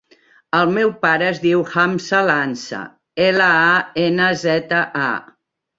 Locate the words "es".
1.33-1.41